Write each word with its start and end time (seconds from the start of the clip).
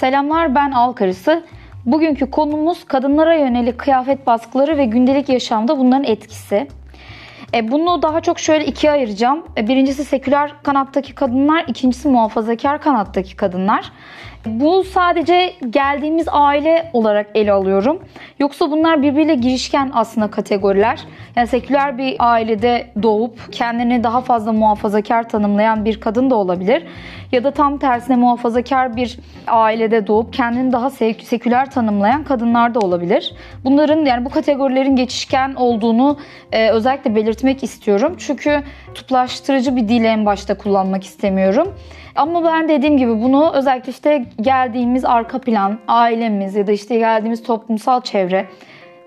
Selamlar 0.00 0.54
ben 0.54 0.70
Alkarısı. 0.70 1.44
Bugünkü 1.86 2.30
konumuz 2.30 2.84
kadınlara 2.84 3.34
yönelik 3.34 3.78
kıyafet 3.78 4.26
baskıları 4.26 4.78
ve 4.78 4.84
gündelik 4.84 5.28
yaşamda 5.28 5.78
bunların 5.78 6.04
etkisi. 6.04 6.68
E, 7.54 7.70
bunu 7.70 8.02
daha 8.02 8.20
çok 8.20 8.38
şöyle 8.38 8.66
ikiye 8.66 8.92
ayıracağım. 8.92 9.44
E, 9.56 9.68
birincisi 9.68 10.04
seküler 10.04 10.52
kanattaki 10.62 11.14
kadınlar, 11.14 11.64
ikincisi 11.68 12.08
muhafazakar 12.08 12.82
kanattaki 12.82 13.36
kadınlar. 13.36 13.92
Bu 14.46 14.84
sadece 14.84 15.52
geldiğimiz 15.70 16.26
aile 16.30 16.90
olarak 16.92 17.26
ele 17.34 17.52
alıyorum. 17.52 18.02
Yoksa 18.38 18.70
bunlar 18.70 19.02
birbiriyle 19.02 19.34
girişken 19.34 19.90
aslında 19.94 20.30
kategoriler. 20.30 21.00
Yani 21.36 21.46
seküler 21.46 21.98
bir 21.98 22.16
ailede 22.18 22.86
doğup 23.02 23.52
kendini 23.52 24.04
daha 24.04 24.20
fazla 24.20 24.52
muhafazakar 24.52 25.28
tanımlayan 25.28 25.84
bir 25.84 26.00
kadın 26.00 26.30
da 26.30 26.34
olabilir. 26.34 26.86
Ya 27.32 27.44
da 27.44 27.50
tam 27.50 27.78
tersine 27.78 28.16
muhafazakar 28.16 28.96
bir 28.96 29.18
ailede 29.46 30.06
doğup 30.06 30.32
kendini 30.32 30.72
daha 30.72 30.90
seküler 30.90 31.70
tanımlayan 31.70 32.24
kadınlar 32.24 32.74
da 32.74 32.78
olabilir. 32.78 33.34
Bunların 33.64 34.04
yani 34.04 34.24
bu 34.24 34.30
kategorilerin 34.30 34.96
geçişken 34.96 35.54
olduğunu 35.54 36.18
e, 36.52 36.70
özellikle 36.70 37.14
belirtmek 37.14 37.64
istiyorum. 37.64 38.14
Çünkü 38.18 38.62
tutlaştırıcı 38.94 39.76
bir 39.76 39.88
dil 39.88 40.04
en 40.04 40.26
başta 40.26 40.58
kullanmak 40.58 41.04
istemiyorum. 41.04 41.74
Ama 42.18 42.44
ben 42.44 42.68
dediğim 42.68 42.96
gibi 42.96 43.22
bunu 43.22 43.52
özellikle 43.54 43.90
işte 43.90 44.24
geldiğimiz 44.40 45.04
arka 45.04 45.38
plan, 45.38 45.78
ailemiz 45.88 46.54
ya 46.54 46.66
da 46.66 46.72
işte 46.72 46.98
geldiğimiz 46.98 47.42
toplumsal 47.42 48.00
çevre 48.00 48.46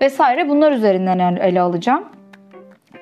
vesaire 0.00 0.48
bunlar 0.48 0.72
üzerinden 0.72 1.36
ele 1.36 1.60
alacağım. 1.60 2.04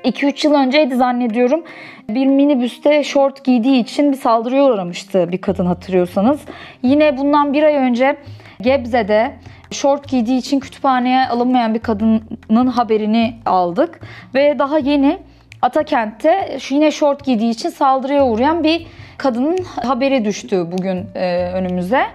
2-3 0.04 0.46
yıl 0.46 0.54
önceydi 0.54 0.96
zannediyorum. 0.96 1.64
Bir 2.08 2.26
minibüste 2.26 3.04
şort 3.04 3.44
giydiği 3.44 3.82
için 3.82 4.12
bir 4.12 4.16
saldırıya 4.16 4.64
uğramıştı 4.64 5.32
bir 5.32 5.38
kadın 5.38 5.66
hatırlıyorsanız. 5.66 6.40
Yine 6.82 7.18
bundan 7.18 7.52
bir 7.52 7.62
ay 7.62 7.74
önce 7.74 8.16
Gebze'de 8.60 9.32
şort 9.70 10.08
giydiği 10.08 10.38
için 10.38 10.60
kütüphaneye 10.60 11.26
alınmayan 11.26 11.74
bir 11.74 11.80
kadının 11.80 12.66
haberini 12.66 13.34
aldık. 13.46 14.00
Ve 14.34 14.58
daha 14.58 14.78
yeni 14.78 15.18
Atakent'te 15.62 16.58
yine 16.70 16.90
şort 16.90 17.24
giydiği 17.24 17.50
için 17.50 17.68
saldırıya 17.68 18.26
uğrayan 18.26 18.64
bir 18.64 18.86
kadının 19.18 19.58
haberi 19.82 20.24
düştü 20.24 20.66
bugün 20.72 21.06
e, 21.14 21.52
önümüze. 21.52 22.06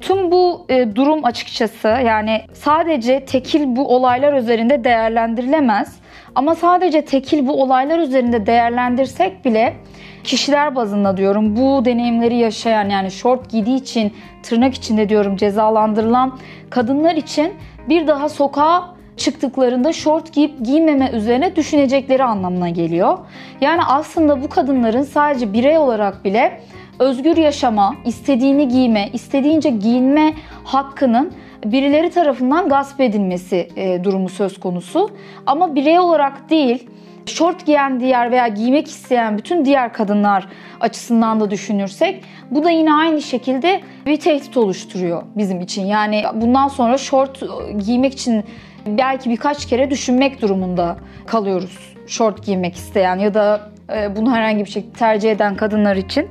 Tüm 0.00 0.30
bu 0.30 0.66
e, 0.68 0.96
durum 0.96 1.24
açıkçası 1.24 1.88
yani 1.88 2.42
sadece 2.52 3.24
tekil 3.24 3.76
bu 3.76 3.94
olaylar 3.94 4.32
üzerinde 4.32 4.84
değerlendirilemez. 4.84 5.96
Ama 6.34 6.54
sadece 6.54 7.04
tekil 7.04 7.46
bu 7.46 7.62
olaylar 7.62 7.98
üzerinde 7.98 8.46
değerlendirsek 8.46 9.44
bile 9.44 9.76
kişiler 10.24 10.74
bazında 10.74 11.16
diyorum 11.16 11.56
bu 11.56 11.84
deneyimleri 11.84 12.36
yaşayan 12.36 12.88
yani 12.88 13.10
şort 13.10 13.50
giydiği 13.50 13.76
için 13.76 14.14
tırnak 14.42 14.74
içinde 14.74 15.08
diyorum 15.08 15.36
cezalandırılan 15.36 16.38
kadınlar 16.70 17.14
için 17.14 17.54
bir 17.88 18.06
daha 18.06 18.28
sokağa 18.28 18.95
çıktıklarında 19.16 19.92
şort 19.92 20.32
giyip 20.32 20.64
giymeme 20.64 21.10
üzerine 21.10 21.56
düşünecekleri 21.56 22.24
anlamına 22.24 22.68
geliyor. 22.68 23.18
Yani 23.60 23.82
aslında 23.84 24.42
bu 24.42 24.48
kadınların 24.48 25.02
sadece 25.02 25.52
birey 25.52 25.78
olarak 25.78 26.24
bile 26.24 26.60
özgür 26.98 27.36
yaşama, 27.36 27.94
istediğini 28.04 28.68
giyme, 28.68 29.08
istediğince 29.12 29.70
giyinme 29.70 30.34
hakkının 30.64 31.32
birileri 31.64 32.10
tarafından 32.10 32.68
gasp 32.68 33.00
edilmesi 33.00 33.68
e, 33.76 34.04
durumu 34.04 34.28
söz 34.28 34.60
konusu. 34.60 35.10
Ama 35.46 35.74
birey 35.74 35.98
olarak 35.98 36.50
değil, 36.50 36.88
şort 37.26 37.66
giyen 37.66 38.00
diğer 38.00 38.30
veya 38.30 38.48
giymek 38.48 38.88
isteyen 38.88 39.38
bütün 39.38 39.64
diğer 39.64 39.92
kadınlar 39.92 40.48
açısından 40.80 41.40
da 41.40 41.50
düşünürsek 41.50 42.24
bu 42.50 42.64
da 42.64 42.70
yine 42.70 42.92
aynı 42.92 43.22
şekilde 43.22 43.80
bir 44.06 44.16
tehdit 44.16 44.56
oluşturuyor 44.56 45.22
bizim 45.36 45.60
için. 45.60 45.86
Yani 45.86 46.22
bundan 46.34 46.68
sonra 46.68 46.98
şort 46.98 47.42
giymek 47.86 48.12
için 48.12 48.44
belki 48.86 49.30
birkaç 49.30 49.66
kere 49.66 49.90
düşünmek 49.90 50.42
durumunda 50.42 50.96
kalıyoruz. 51.26 51.96
Şort 52.06 52.46
giymek 52.46 52.74
isteyen 52.74 53.18
ya 53.18 53.34
da 53.34 53.70
e, 53.94 54.16
bunu 54.16 54.32
herhangi 54.34 54.64
bir 54.64 54.70
şekilde 54.70 54.98
tercih 54.98 55.30
eden 55.30 55.56
kadınlar 55.56 55.96
için. 55.96 56.28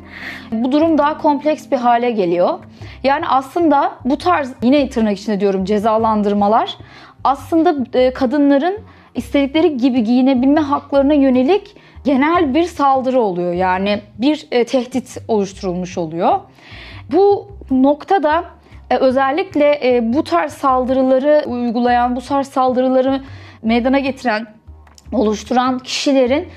Bu 0.51 0.71
durum 0.71 0.97
daha 0.97 1.17
kompleks 1.17 1.71
bir 1.71 1.77
hale 1.77 2.11
geliyor. 2.11 2.59
Yani 3.03 3.27
aslında 3.27 3.91
bu 4.05 4.17
tarz 4.17 4.51
yine 4.61 4.89
tırnak 4.89 5.19
içinde 5.19 5.39
diyorum 5.39 5.65
cezalandırmalar 5.65 6.77
aslında 7.23 7.75
e, 7.93 8.13
kadınların 8.13 8.79
istedikleri 9.15 9.77
gibi 9.77 10.03
giyinebilme 10.03 10.61
haklarına 10.61 11.13
yönelik 11.13 11.75
genel 12.03 12.53
bir 12.53 12.63
saldırı 12.63 13.19
oluyor. 13.19 13.53
Yani 13.53 14.01
bir 14.17 14.47
e, 14.51 14.63
tehdit 14.63 15.17
oluşturulmuş 15.27 15.97
oluyor. 15.97 16.39
Bu 17.11 17.47
noktada 17.71 18.45
özellikle 18.89 19.79
e, 19.83 20.13
bu 20.13 20.23
tarz 20.23 20.53
saldırıları 20.53 21.43
uygulayan, 21.47 22.15
bu 22.15 22.21
tarz 22.21 22.47
saldırıları 22.47 23.21
meydana 23.61 23.99
getiren, 23.99 24.47
oluşturan 25.11 25.79
kişilerin 25.79 26.47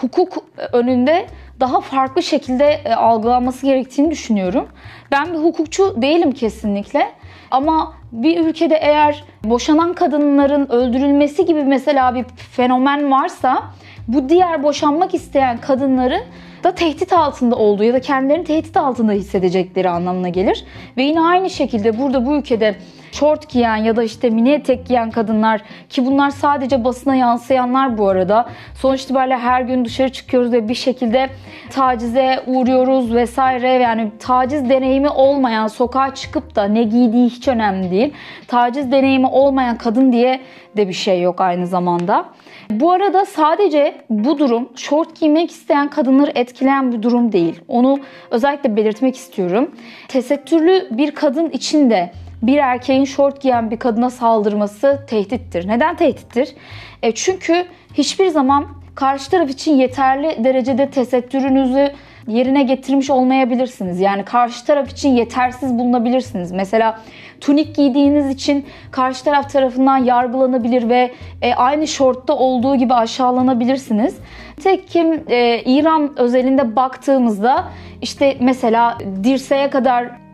hukuk 0.00 0.44
önünde 0.72 1.26
daha 1.60 1.80
farklı 1.80 2.22
şekilde 2.22 2.64
e, 2.64 2.94
algılanması 2.94 3.66
gerektiğini 3.66 4.10
düşünüyorum. 4.10 4.68
Ben 5.10 5.32
bir 5.32 5.38
hukukçu 5.38 6.02
değilim 6.02 6.32
kesinlikle. 6.32 7.08
Ama 7.50 7.92
bir 8.12 8.46
ülkede 8.46 8.76
eğer 8.76 9.24
boşanan 9.44 9.92
kadınların 9.92 10.72
öldürülmesi 10.72 11.44
gibi 11.44 11.64
mesela 11.64 12.14
bir 12.14 12.24
fenomen 12.52 13.10
varsa 13.10 13.62
bu 14.08 14.28
diğer 14.28 14.62
boşanmak 14.62 15.14
isteyen 15.14 15.58
kadınların 15.58 16.22
da 16.64 16.74
tehdit 16.74 17.12
altında 17.12 17.56
olduğu 17.56 17.84
ya 17.84 17.94
da 17.94 18.00
kendilerini 18.00 18.44
tehdit 18.44 18.76
altında 18.76 19.12
hissedecekleri 19.12 19.88
anlamına 19.88 20.28
gelir. 20.28 20.64
Ve 20.96 21.02
yine 21.02 21.20
aynı 21.20 21.50
şekilde 21.50 21.98
burada 21.98 22.26
bu 22.26 22.36
ülkede 22.36 22.74
şort 23.12 23.48
giyen 23.48 23.76
ya 23.76 23.96
da 23.96 24.02
işte 24.02 24.30
mini 24.30 24.50
etek 24.50 24.86
giyen 24.86 25.10
kadınlar 25.10 25.60
ki 25.88 26.06
bunlar 26.06 26.30
sadece 26.30 26.84
basına 26.84 27.14
yansıyanlar 27.14 27.98
bu 27.98 28.08
arada. 28.08 28.48
Sonuç 28.74 29.02
itibariyle 29.02 29.38
her 29.38 29.60
gün 29.60 29.84
dışarı 29.84 30.08
çıkıyoruz 30.08 30.52
ve 30.52 30.68
bir 30.68 30.74
şekilde 30.74 31.30
tacize 31.70 32.42
uğruyoruz 32.46 33.14
vesaire. 33.14 33.68
Yani 33.68 34.10
taciz 34.18 34.70
deneyimi 34.70 35.08
olmayan 35.08 35.66
sokağa 35.66 36.14
çıkıp 36.14 36.56
da 36.56 36.64
ne 36.64 36.82
giydiği 36.82 37.28
hiç 37.28 37.48
önemli 37.48 37.90
değil. 37.90 38.12
Taciz 38.46 38.92
deneyimi 38.92 39.26
olmayan 39.26 39.78
kadın 39.78 40.12
diye 40.12 40.40
de 40.76 40.88
bir 40.88 40.92
şey 40.92 41.22
yok 41.22 41.40
aynı 41.40 41.66
zamanda. 41.66 42.24
Bu 42.70 42.92
arada 42.92 43.24
sadece 43.24 43.94
bu 44.10 44.38
durum 44.38 44.68
şort 44.76 45.20
giymek 45.20 45.50
isteyen 45.50 45.90
kadınları 45.90 46.32
etkileyen 46.34 46.92
bir 46.92 47.02
durum 47.02 47.32
değil. 47.32 47.60
Onu 47.68 47.98
özellikle 48.30 48.76
belirtmek 48.76 49.16
istiyorum. 49.16 49.70
Tesettürlü 50.08 50.88
bir 50.90 51.10
kadın 51.10 51.50
için 51.50 51.90
de 51.90 52.10
bir 52.42 52.56
erkeğin 52.58 53.04
şort 53.04 53.40
giyen 53.40 53.70
bir 53.70 53.78
kadına 53.78 54.10
saldırması 54.10 55.04
tehdittir. 55.06 55.68
Neden 55.68 55.96
tehdittir? 55.96 56.54
E 57.02 57.12
çünkü 57.12 57.66
hiçbir 57.94 58.28
zaman 58.28 58.66
karşı 58.94 59.30
taraf 59.30 59.50
için 59.50 59.76
yeterli 59.76 60.44
derecede 60.44 60.90
tesettürünüzü 60.90 61.92
yerine 62.28 62.62
getirmiş 62.62 63.10
olmayabilirsiniz. 63.10 64.00
Yani 64.00 64.24
karşı 64.24 64.66
taraf 64.66 64.90
için 64.90 65.08
yetersiz 65.08 65.78
bulunabilirsiniz. 65.78 66.52
Mesela 66.52 67.00
tunik 67.40 67.76
giydiğiniz 67.76 68.30
için 68.30 68.66
karşı 68.90 69.24
taraf 69.24 69.52
tarafından 69.52 69.96
yargılanabilir 69.96 70.88
ve 70.88 71.10
e, 71.42 71.54
aynı 71.54 71.86
şortta 71.86 72.36
olduğu 72.36 72.76
gibi 72.76 72.94
aşağılanabilirsiniz. 72.94 74.16
Tek 74.62 74.88
kim 74.88 75.24
e, 75.28 75.62
İran 75.64 76.18
özelinde 76.18 76.76
baktığımızda 76.76 77.64
işte 78.02 78.36
mesela 78.40 78.98
dirseğe 79.24 79.70
kadar 79.70 80.27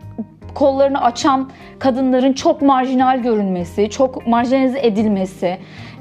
kollarını 0.55 1.01
açan 1.01 1.49
kadınların 1.79 2.33
çok 2.33 2.61
marjinal 2.61 3.19
görünmesi, 3.19 3.89
çok 3.89 4.27
marjinalize 4.27 4.79
edilmesi 4.81 5.57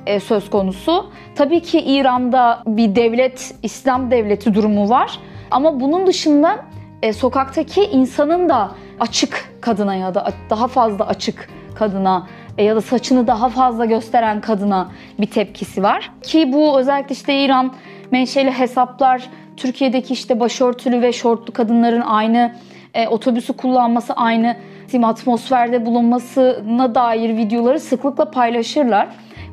e, 0.07 0.21
söz 0.21 0.51
konusu. 0.51 1.11
Tabii 1.35 1.63
ki 1.63 1.81
İran'da 1.81 2.63
bir 2.67 2.97
devlet, 2.97 3.55
İslam 3.63 4.11
devleti 4.11 4.55
durumu 4.55 4.89
var. 4.89 5.19
Ama 5.51 5.81
bunun 5.81 6.07
dışında 6.07 6.65
e, 7.03 7.13
sokaktaki 7.13 7.85
insanın 7.85 8.49
da 8.49 8.71
açık 9.01 9.53
kadına 9.61 9.95
ya 9.95 10.15
da 10.15 10.33
daha 10.51 10.69
fazla 10.69 11.07
açık 11.07 11.49
kadına 11.75 12.27
e, 12.59 12.65
ya 12.65 12.77
da 12.77 12.81
saçını 12.81 13.27
daha 13.27 13.49
fazla 13.49 13.85
gösteren 13.85 14.41
kadına 14.41 14.89
bir 15.21 15.27
tepkisi 15.27 15.83
var. 15.83 16.13
Ki 16.23 16.53
bu 16.53 16.79
özellikle 16.79 17.13
işte 17.13 17.45
İran 17.45 17.75
menşeli 18.11 18.51
hesaplar 18.51 19.29
Türkiye'deki 19.57 20.13
işte 20.13 20.41
başörtülü 20.41 21.03
ve 21.03 21.13
şortlu 21.13 21.53
kadınların 21.53 22.01
aynı 22.01 22.55
e, 22.95 23.09
otobüsü 23.09 23.53
kullanması, 23.53 24.13
aynı 24.13 24.57
atmosferde 25.03 25.87
bulunmasına 25.87 26.95
dair 26.95 27.37
videoları 27.37 27.81
sıklıkla 27.81 28.31
paylaşırlar. 28.31 29.09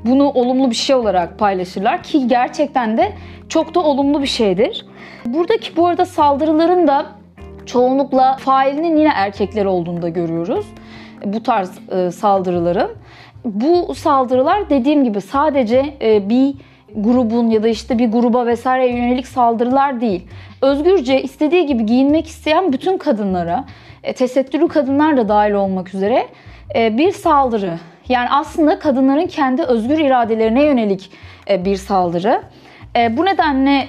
Bunu 0.05 0.29
olumlu 0.29 0.69
bir 0.69 0.75
şey 0.75 0.95
olarak 0.95 1.39
paylaşırlar 1.39 2.03
ki 2.03 2.27
gerçekten 2.27 2.97
de 2.97 3.11
çok 3.49 3.75
da 3.75 3.79
olumlu 3.79 4.21
bir 4.21 4.27
şeydir. 4.27 4.85
Buradaki 5.25 5.77
bu 5.77 5.87
arada 5.87 6.05
saldırıların 6.05 6.87
da 6.87 7.05
çoğunlukla 7.65 8.37
failinin 8.37 8.97
yine 8.97 9.11
erkekler 9.15 9.65
olduğunu 9.65 10.01
da 10.01 10.09
görüyoruz. 10.09 10.65
Bu 11.25 11.43
tarz 11.43 11.71
e, 11.91 12.11
saldırıların. 12.11 12.91
Bu 13.45 13.95
saldırılar 13.95 14.69
dediğim 14.69 15.03
gibi 15.03 15.21
sadece 15.21 15.93
e, 16.01 16.29
bir 16.29 16.55
grubun 16.95 17.49
ya 17.49 17.63
da 17.63 17.67
işte 17.67 17.99
bir 17.99 18.11
gruba 18.11 18.45
vesaire 18.45 18.87
yönelik 18.87 19.27
saldırılar 19.27 20.01
değil. 20.01 20.27
Özgürce 20.61 21.21
istediği 21.21 21.65
gibi 21.65 21.85
giyinmek 21.85 22.27
isteyen 22.27 22.73
bütün 22.73 22.97
kadınlara, 22.97 23.65
e, 24.03 24.13
tesettürlü 24.13 24.67
kadınlar 24.67 25.17
da 25.17 25.29
dahil 25.29 25.51
olmak 25.51 25.93
üzere 25.93 26.27
e, 26.75 26.97
bir 26.97 27.11
saldırı. 27.11 27.79
Yani 28.09 28.29
aslında 28.29 28.79
kadınların 28.79 29.27
kendi 29.27 29.63
özgür 29.63 29.99
iradelerine 29.99 30.63
yönelik 30.63 31.11
e, 31.49 31.65
bir 31.65 31.75
saldırı. 31.75 32.41
Bu 33.11 33.25
nedenle 33.25 33.87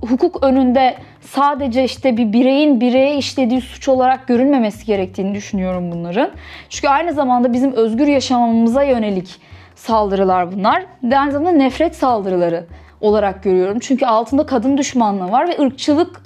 hukuk 0.00 0.42
önünde 0.42 0.94
sadece 1.20 1.84
işte 1.84 2.16
bir 2.16 2.32
bireyin 2.32 2.80
bireye 2.80 3.16
işlediği 3.16 3.60
suç 3.60 3.88
olarak 3.88 4.26
görülmemesi 4.26 4.86
gerektiğini 4.86 5.34
düşünüyorum 5.34 5.92
bunların. 5.92 6.30
Çünkü 6.68 6.88
aynı 6.88 7.12
zamanda 7.12 7.52
bizim 7.52 7.72
özgür 7.72 8.06
yaşamamıza 8.06 8.82
yönelik 8.82 9.40
saldırılar 9.78 10.52
bunlar. 10.52 10.86
Ve 11.04 11.18
aynı 11.18 11.58
nefret 11.58 11.96
saldırıları 11.96 12.64
olarak 13.00 13.42
görüyorum. 13.42 13.78
Çünkü 13.78 14.06
altında 14.06 14.46
kadın 14.46 14.78
düşmanlığı 14.78 15.32
var 15.32 15.48
ve 15.48 15.62
ırkçılık 15.62 16.22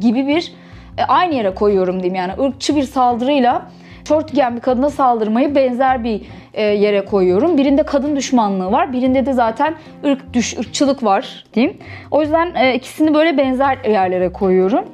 gibi 0.00 0.26
bir 0.26 0.52
e, 0.98 1.02
aynı 1.04 1.34
yere 1.34 1.54
koyuyorum 1.54 2.02
diyeyim 2.02 2.14
yani 2.14 2.32
ırkçı 2.42 2.76
bir 2.76 2.82
saldırıyla 2.82 3.70
şort 4.08 4.32
giyen 4.32 4.56
bir 4.56 4.60
kadına 4.60 4.90
saldırmayı 4.90 5.54
benzer 5.54 6.04
bir 6.04 6.22
e, 6.54 6.62
yere 6.62 7.04
koyuyorum. 7.04 7.58
Birinde 7.58 7.82
kadın 7.82 8.16
düşmanlığı 8.16 8.72
var, 8.72 8.92
birinde 8.92 9.26
de 9.26 9.32
zaten 9.32 9.74
ırk 10.04 10.34
düş, 10.34 10.58
ırkçılık 10.58 11.04
var 11.04 11.44
diyeyim. 11.54 11.78
O 12.10 12.22
yüzden 12.22 12.54
e, 12.54 12.74
ikisini 12.74 13.14
böyle 13.14 13.38
benzer 13.38 13.78
yerlere 13.84 14.32
koyuyorum. 14.32 14.84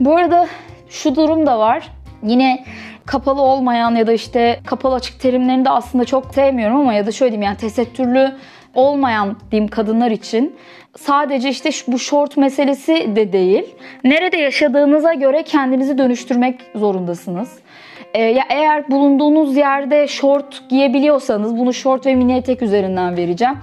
Bu 0.00 0.16
arada 0.16 0.46
şu 0.88 1.16
durum 1.16 1.46
da 1.46 1.58
var. 1.58 1.88
Yine 2.22 2.64
kapalı 3.10 3.42
olmayan 3.42 3.94
ya 3.94 4.06
da 4.06 4.12
işte 4.12 4.60
kapalı 4.66 4.94
açık 4.94 5.20
terimlerini 5.20 5.64
de 5.64 5.70
aslında 5.70 6.04
çok 6.04 6.34
sevmiyorum 6.34 6.76
ama 6.76 6.94
ya 6.94 7.06
da 7.06 7.12
şöyle 7.12 7.32
diyeyim 7.32 7.42
yani 7.42 7.56
tesettürlü 7.56 8.32
olmayan 8.74 9.36
diyeyim 9.50 9.68
kadınlar 9.70 10.10
için 10.10 10.56
sadece 10.98 11.48
işte 11.48 11.70
bu 11.86 11.98
short 11.98 12.36
meselesi 12.36 13.16
de 13.16 13.32
değil. 13.32 13.64
Nerede 14.04 14.36
yaşadığınıza 14.36 15.14
göre 15.14 15.42
kendinizi 15.42 15.98
dönüştürmek 15.98 16.60
zorundasınız. 16.74 17.58
Ee, 18.14 18.22
ya 18.22 18.42
eğer 18.48 18.90
bulunduğunuz 18.90 19.56
yerde 19.56 20.08
short 20.08 20.68
giyebiliyorsanız 20.68 21.56
bunu 21.56 21.72
short 21.72 22.06
ve 22.06 22.14
mini 22.14 22.36
etek 22.36 22.62
üzerinden 22.62 23.16
vereceğim. 23.16 23.58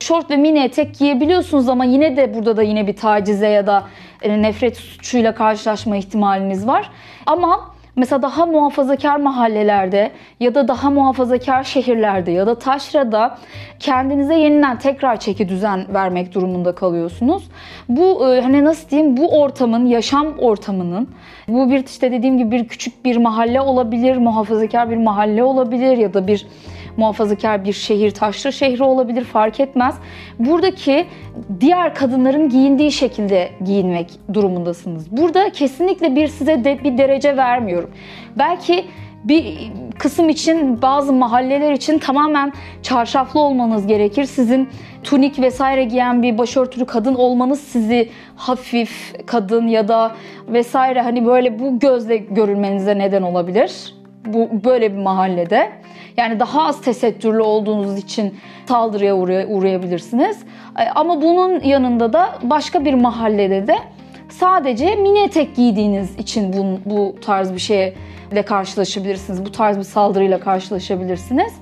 Short 0.00 0.30
ve 0.30 0.36
mini 0.36 0.58
etek 0.58 0.98
giyebiliyorsunuz 0.98 1.68
ama 1.68 1.84
yine 1.84 2.16
de 2.16 2.34
burada 2.34 2.56
da 2.56 2.62
yine 2.62 2.86
bir 2.86 2.96
tacize 2.96 3.48
ya 3.48 3.66
da 3.66 3.84
e, 4.22 4.42
nefret 4.42 4.76
suçuyla 4.76 5.34
karşılaşma 5.34 5.96
ihtimaliniz 5.96 6.66
var. 6.66 6.90
Ama 7.26 7.79
Mesela 8.00 8.22
daha 8.22 8.46
muhafazakar 8.46 9.16
mahallelerde 9.16 10.10
ya 10.40 10.54
da 10.54 10.68
daha 10.68 10.90
muhafazakar 10.90 11.64
şehirlerde 11.64 12.30
ya 12.30 12.46
da 12.46 12.54
taşrada 12.54 13.38
kendinize 13.78 14.34
yeniden 14.34 14.78
tekrar 14.78 15.20
çeki 15.20 15.48
düzen 15.48 15.94
vermek 15.94 16.34
durumunda 16.34 16.74
kalıyorsunuz. 16.74 17.42
Bu 17.88 18.34
e, 18.34 18.40
hani 18.40 18.64
nasıl 18.64 18.88
diyeyim 18.88 19.16
bu 19.16 19.40
ortamın, 19.40 19.86
yaşam 19.86 20.38
ortamının 20.38 21.08
bu 21.48 21.70
bir 21.70 21.84
işte 21.84 22.12
dediğim 22.12 22.38
gibi 22.38 22.50
bir 22.50 22.68
küçük 22.68 23.04
bir 23.04 23.16
mahalle 23.16 23.60
olabilir, 23.60 24.16
muhafazakar 24.16 24.90
bir 24.90 24.96
mahalle 24.96 25.44
olabilir 25.44 25.96
ya 25.96 26.14
da 26.14 26.26
bir 26.26 26.46
muhafazakar 26.96 27.64
bir 27.64 27.72
şehir, 27.72 28.10
taşra 28.10 28.52
şehri 28.52 28.82
olabilir 28.82 29.24
fark 29.24 29.60
etmez. 29.60 29.94
Buradaki 30.38 31.06
diğer 31.60 31.94
kadınların 31.94 32.48
giyindiği 32.48 32.92
şekilde 32.92 33.50
giyinmek 33.64 34.10
durumundasınız. 34.32 35.16
Burada 35.16 35.50
kesinlikle 35.50 36.16
bir 36.16 36.26
size 36.28 36.64
de 36.64 36.84
bir 36.84 36.98
derece 36.98 37.36
vermiyorum. 37.36 37.90
Belki 38.38 38.84
bir 39.24 39.72
kısım 39.98 40.28
için 40.28 40.82
bazı 40.82 41.12
mahalleler 41.12 41.72
için 41.72 41.98
tamamen 41.98 42.52
çarşaflı 42.82 43.40
olmanız 43.40 43.86
gerekir. 43.86 44.24
Sizin 44.24 44.68
tunik 45.04 45.40
vesaire 45.40 45.84
giyen 45.84 46.22
bir 46.22 46.38
başörtülü 46.38 46.84
kadın 46.84 47.14
olmanız 47.14 47.60
sizi 47.60 48.08
hafif 48.36 49.14
kadın 49.26 49.66
ya 49.66 49.88
da 49.88 50.12
vesaire 50.48 51.00
hani 51.00 51.26
böyle 51.26 51.58
bu 51.58 51.78
gözle 51.78 52.16
görülmenize 52.16 52.98
neden 52.98 53.22
olabilir. 53.22 53.94
Bu 54.26 54.48
böyle 54.64 54.92
bir 54.92 55.02
mahallede. 55.02 55.72
Yani 56.20 56.40
daha 56.40 56.66
az 56.66 56.80
tesettürlü 56.80 57.42
olduğunuz 57.42 57.98
için 57.98 58.38
saldırıya 58.68 59.16
uğrayabilirsiniz. 59.46 60.38
Ama 60.94 61.22
bunun 61.22 61.60
yanında 61.60 62.12
da 62.12 62.38
başka 62.42 62.84
bir 62.84 62.94
mahallede 62.94 63.66
de 63.66 63.76
sadece 64.28 64.94
mini 64.94 65.22
etek 65.22 65.56
giydiğiniz 65.56 66.18
için 66.18 66.52
bu, 66.52 66.90
bu 66.90 67.16
tarz 67.20 67.54
bir 67.54 67.58
şeyle 67.58 68.42
karşılaşabilirsiniz. 68.46 69.44
Bu 69.46 69.52
tarz 69.52 69.78
bir 69.78 69.82
saldırıyla 69.82 70.40
karşılaşabilirsiniz. 70.40 71.52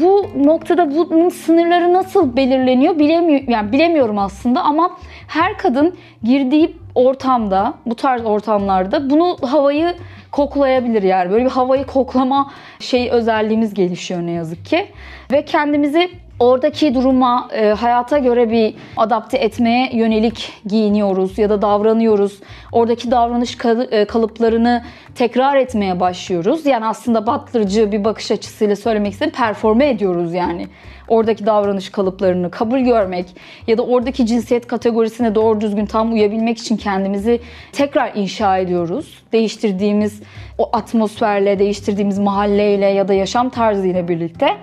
Bu 0.00 0.26
noktada 0.44 0.90
bunun 0.90 1.28
sınırları 1.28 1.92
nasıl 1.92 2.36
belirleniyor 2.36 2.98
bilemiyorum 2.98 3.46
yani 3.48 3.72
bilemiyorum 3.72 4.18
aslında 4.18 4.62
ama 4.62 4.90
her 5.28 5.58
kadın 5.58 5.96
girdiği 6.22 6.76
ortamda, 6.94 7.74
bu 7.86 7.94
tarz 7.94 8.24
ortamlarda 8.24 9.10
bunu 9.10 9.36
havayı 9.42 9.94
koklayabilir 10.32 11.02
yani. 11.02 11.30
Böyle 11.30 11.44
bir 11.44 11.50
havayı 11.50 11.86
koklama 11.86 12.50
şey 12.78 13.10
özelliğimiz 13.10 13.74
gelişiyor 13.74 14.20
ne 14.20 14.30
yazık 14.30 14.64
ki. 14.64 14.86
Ve 15.32 15.44
kendimizi 15.44 16.10
oradaki 16.40 16.94
duruma, 16.94 17.48
e, 17.52 17.68
hayata 17.68 18.18
göre 18.18 18.50
bir 18.50 18.74
adapte 18.96 19.38
etmeye 19.38 19.90
yönelik 19.92 20.52
giyiniyoruz 20.66 21.38
ya 21.38 21.50
da 21.50 21.62
davranıyoruz. 21.62 22.40
Oradaki 22.72 23.10
davranış 23.10 23.56
e, 23.90 24.04
kalıplarını 24.04 24.82
tekrar 25.14 25.56
etmeye 25.56 26.00
başlıyoruz. 26.00 26.66
Yani 26.66 26.86
aslında 26.86 27.26
battırıcı 27.26 27.92
bir 27.92 28.04
bakış 28.04 28.30
açısıyla 28.30 28.76
söylemek 28.76 29.12
istedim. 29.12 29.32
Performe 29.36 29.88
ediyoruz 29.88 30.34
yani. 30.34 30.66
Oradaki 31.08 31.46
davranış 31.46 31.90
kalıplarını 31.90 32.50
kabul 32.50 32.78
görmek 32.78 33.26
ya 33.66 33.78
da 33.78 33.82
oradaki 33.82 34.26
cinsiyet 34.26 34.66
kategorisine 34.66 35.34
doğru 35.34 35.60
düzgün 35.60 35.86
tam 35.86 36.12
uyabilmek 36.12 36.58
için 36.58 36.76
kendimizi 36.76 37.40
tekrar 37.72 38.12
inşa 38.14 38.58
ediyoruz. 38.58 39.22
Değiştirdiğimiz 39.32 40.22
o 40.58 40.70
atmosferle, 40.72 41.58
değiştirdiğimiz 41.58 42.18
mahalleyle 42.18 42.86
ya 42.86 43.08
da 43.08 43.14
yaşam 43.14 43.50
tarzıyla 43.50 44.08
birlikte. 44.08 44.56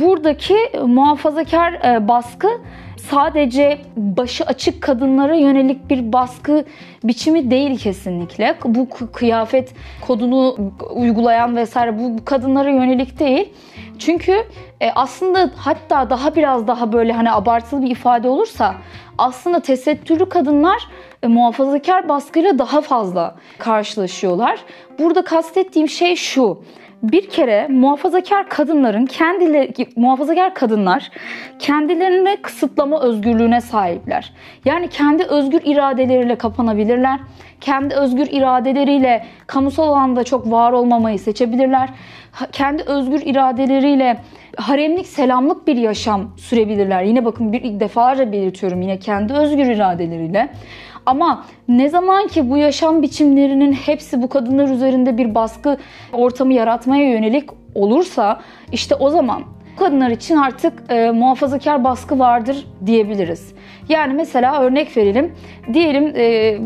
Buradaki 0.00 0.56
muhafazakar 0.86 1.72
e, 1.72 2.08
baskı 2.08 2.48
sadece 3.10 3.78
başı 3.96 4.44
açık 4.44 4.82
kadınlara 4.82 5.34
yönelik 5.34 5.90
bir 5.90 6.12
baskı 6.12 6.64
biçimi 7.04 7.50
değil 7.50 7.78
kesinlikle. 7.78 8.54
Bu 8.64 8.88
kıyafet 9.12 9.74
kodunu 10.06 10.56
uygulayan 10.94 11.56
vesaire 11.56 11.98
bu 11.98 12.24
kadınlara 12.24 12.70
yönelik 12.70 13.18
değil. 13.18 13.52
Çünkü 13.98 14.32
e, 14.80 14.90
aslında 14.94 15.50
hatta 15.56 16.10
daha 16.10 16.36
biraz 16.36 16.66
daha 16.66 16.92
böyle 16.92 17.12
hani 17.12 17.32
abartılı 17.32 17.82
bir 17.82 17.90
ifade 17.90 18.28
olursa 18.28 18.74
aslında 19.18 19.60
tesettürlü 19.60 20.28
kadınlar 20.28 20.88
e, 21.22 21.26
muhafazakar 21.26 22.08
baskıyla 22.08 22.58
daha 22.58 22.80
fazla 22.80 23.34
karşılaşıyorlar. 23.58 24.60
Burada 24.98 25.24
kastettiğim 25.24 25.88
şey 25.88 26.16
şu 26.16 26.62
bir 27.02 27.30
kere 27.30 27.68
muhafazakar 27.68 28.48
kadınların 28.48 29.06
kendileri 29.06 29.86
muhafazakar 29.96 30.54
kadınlar 30.54 31.10
kendilerine 31.58 32.36
kısıtlama 32.42 33.00
özgürlüğüne 33.00 33.60
sahipler. 33.60 34.32
Yani 34.64 34.88
kendi 34.88 35.24
özgür 35.24 35.60
iradeleriyle 35.64 36.34
kapanabilirler. 36.34 37.20
Kendi 37.60 37.94
özgür 37.94 38.26
iradeleriyle 38.30 39.24
kamusal 39.46 39.88
alanda 39.88 40.24
çok 40.24 40.50
var 40.50 40.72
olmamayı 40.72 41.18
seçebilirler. 41.18 41.88
Kendi 42.52 42.82
özgür 42.82 43.20
iradeleriyle 43.24 44.16
haremlik, 44.56 45.06
selamlık 45.06 45.66
bir 45.66 45.76
yaşam 45.76 46.30
sürebilirler. 46.36 47.02
Yine 47.02 47.24
bakın 47.24 47.52
bir 47.52 47.80
defalarca 47.80 48.32
belirtiyorum 48.32 48.82
yine 48.82 48.98
kendi 48.98 49.32
özgür 49.32 49.66
iradeleriyle. 49.66 50.48
Ama 51.06 51.44
ne 51.68 51.88
zaman 51.88 52.26
ki 52.26 52.50
bu 52.50 52.56
yaşam 52.56 53.02
biçimlerinin 53.02 53.72
hepsi 53.72 54.22
bu 54.22 54.28
kadınlar 54.28 54.68
üzerinde 54.68 55.18
bir 55.18 55.34
baskı 55.34 55.76
ortamı 56.12 56.52
yaratmaya 56.52 57.10
yönelik 57.10 57.50
olursa 57.74 58.40
işte 58.72 58.94
o 58.94 59.10
zaman 59.10 59.42
bu 59.72 59.84
kadınlar 59.84 60.10
için 60.10 60.36
artık 60.36 60.72
e, 60.88 61.10
muhafazakar 61.10 61.84
baskı 61.84 62.18
vardır 62.18 62.66
diyebiliriz. 62.86 63.54
Yani 63.88 64.14
mesela 64.14 64.62
örnek 64.62 64.96
verelim. 64.96 65.34
Diyelim 65.72 66.12
e, 66.16 66.58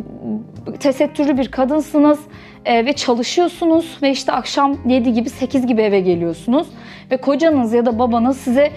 tesettürlü 0.80 1.38
bir 1.38 1.48
kadınsınız 1.48 2.20
e, 2.64 2.86
ve 2.86 2.92
çalışıyorsunuz 2.92 3.98
ve 4.02 4.10
işte 4.10 4.32
akşam 4.32 4.76
7 4.86 5.12
gibi 5.12 5.30
8 5.30 5.66
gibi 5.66 5.82
eve 5.82 6.00
geliyorsunuz 6.00 6.66
ve 7.10 7.16
kocanız 7.16 7.72
ya 7.72 7.86
da 7.86 7.98
babanız 7.98 8.36
size 8.36 8.70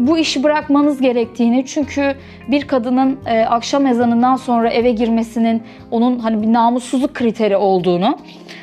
bu 0.00 0.18
işi 0.18 0.42
bırakmanız 0.42 1.00
gerektiğini 1.00 1.66
çünkü 1.66 2.14
bir 2.48 2.66
kadının 2.68 3.18
e, 3.26 3.40
akşam 3.40 3.86
ezanından 3.86 4.36
sonra 4.36 4.70
eve 4.70 4.90
girmesinin 4.90 5.62
onun 5.90 6.18
hani 6.18 6.42
bir 6.42 6.52
namussuzluk 6.52 7.14
kriteri 7.14 7.56
olduğunu 7.56 8.18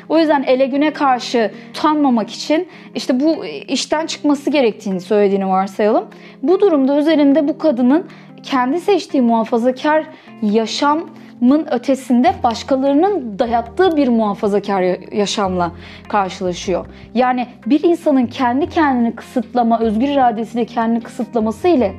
o 0.08 0.18
yüzden 0.18 0.42
ele 0.42 0.66
güne 0.66 0.92
karşı 0.92 1.52
utanmamak 1.70 2.30
için 2.30 2.68
işte 2.94 3.20
bu 3.20 3.44
işten 3.46 4.06
çıkması 4.06 4.50
gerektiğini 4.50 5.00
söylediğini 5.00 5.48
varsayalım. 5.48 6.04
Bu 6.42 6.60
durumda 6.60 6.98
üzerinde 6.98 7.48
bu 7.48 7.58
kadının 7.58 8.06
kendi 8.42 8.80
seçtiği 8.80 9.22
muhafazakar 9.22 10.04
yaşam 10.42 11.10
mın 11.40 11.66
ötesinde 11.70 12.34
başkalarının 12.44 13.38
dayattığı 13.38 13.96
bir 13.96 14.08
muhafazakar 14.08 15.12
yaşamla 15.12 15.72
karşılaşıyor. 16.08 16.86
Yani 17.14 17.46
bir 17.66 17.82
insanın 17.82 18.26
kendi 18.26 18.68
kendini 18.68 19.16
kısıtlama, 19.16 19.80
özgür 19.80 20.08
iradesiyle 20.08 20.64
kendini 20.64 21.00
kısıtlaması 21.00 21.68
ile 21.68 21.94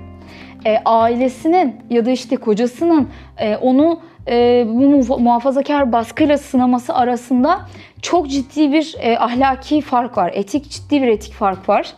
e, 0.65 0.77
ailesinin 0.85 1.75
ya 1.89 2.05
da 2.05 2.11
işte 2.11 2.35
kocasının 2.35 3.09
e, 3.37 3.57
onu 3.57 3.99
e, 4.27 4.65
bu 4.67 5.19
muhafazakar 5.19 5.91
baskıyla 5.91 6.37
sınaması 6.37 6.95
arasında 6.95 7.59
çok 8.01 8.29
ciddi 8.29 8.71
bir 8.71 8.95
e, 8.99 9.17
ahlaki 9.17 9.81
fark 9.81 10.17
var. 10.17 10.31
Etik 10.35 10.69
ciddi 10.69 11.01
bir 11.01 11.07
etik 11.07 11.33
fark 11.33 11.69
var. 11.69 11.93